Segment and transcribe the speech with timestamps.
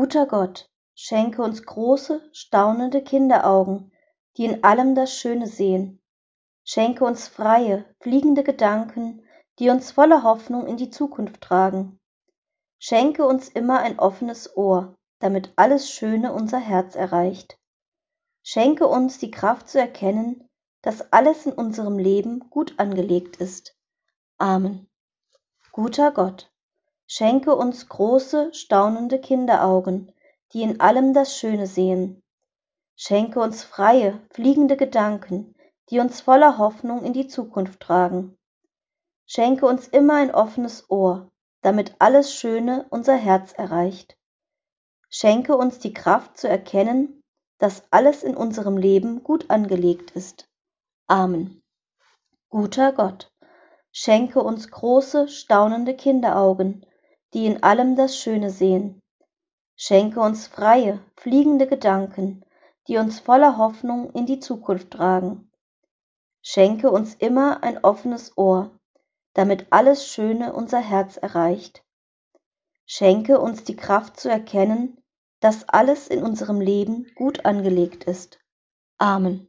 [0.00, 3.90] Guter Gott, schenke uns große, staunende Kinderaugen,
[4.36, 6.00] die in allem das Schöne sehen.
[6.62, 9.26] Schenke uns freie, fliegende Gedanken,
[9.58, 11.98] die uns voller Hoffnung in die Zukunft tragen.
[12.78, 17.58] Schenke uns immer ein offenes Ohr, damit alles Schöne unser Herz erreicht.
[18.44, 20.48] Schenke uns die Kraft zu erkennen,
[20.80, 23.76] dass alles in unserem Leben gut angelegt ist.
[24.36, 24.88] Amen.
[25.72, 26.52] Guter Gott,
[27.10, 30.12] schenke uns große, staunende Kinderaugen,
[30.52, 32.22] die in allem das Schöne sehen.
[32.96, 35.54] Schenke uns freie, fliegende Gedanken,
[35.88, 38.36] die uns voller Hoffnung in die Zukunft tragen.
[39.26, 41.30] Schenke uns immer ein offenes Ohr,
[41.62, 44.16] damit alles Schöne unser Herz erreicht.
[45.08, 47.22] Schenke uns die Kraft zu erkennen,
[47.58, 50.46] dass alles in unserem Leben gut angelegt ist.
[51.06, 51.62] Amen.
[52.50, 53.32] Guter Gott,
[53.92, 56.84] schenke uns große, staunende Kinderaugen,
[57.34, 59.00] die in allem das Schöne sehen.
[59.76, 62.44] Schenke uns freie, fliegende Gedanken,
[62.88, 65.50] die uns voller Hoffnung in die Zukunft tragen.
[66.42, 68.70] Schenke uns immer ein offenes Ohr,
[69.34, 71.84] damit alles Schöne unser Herz erreicht.
[72.86, 74.96] Schenke uns die Kraft zu erkennen,
[75.40, 78.40] dass alles in unserem Leben gut angelegt ist.
[78.96, 79.48] Amen.